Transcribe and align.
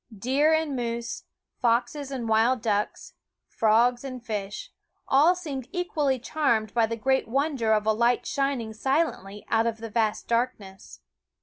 Deer 0.17 0.51
and 0.51 0.75
moose, 0.75 1.25
foxes 1.61 2.09
and 2.09 2.27
wild 2.27 2.59
ducks, 2.63 3.13
frogs 3.47 4.03
and 4.03 4.25
fish, 4.25 4.71
all 5.07 5.35
seemed 5.35 5.67
equally 5.71 6.17
charmed 6.17 6.73
by 6.73 6.87
the 6.87 6.95
great 6.97 7.27
wonder 7.27 7.71
of 7.71 7.85
a 7.85 7.93
light 7.93 8.25
shining 8.25 8.73
silently 8.73 9.45
out 9.49 9.67
of 9.67 9.77
the 9.77 9.91
vast 9.91 10.27
darkness. 10.27 11.01